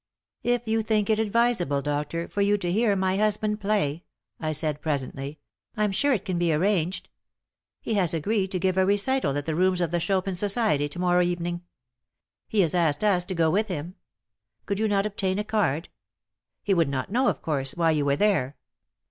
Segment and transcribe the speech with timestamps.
[0.41, 4.03] "If you think it advisable, doctor, for you to hear my husband play,"
[4.39, 5.37] I said, presently,
[5.77, 7.07] "I'm sure it can be arranged.
[7.81, 10.97] He has agreed to give a recital at the rooms of the Chopin Society to
[10.97, 11.61] morrow evening.
[12.47, 13.93] He has asked us to go with him.
[14.65, 15.89] Could you not obtain a card?
[16.63, 18.57] He would not know, of course, why you were there."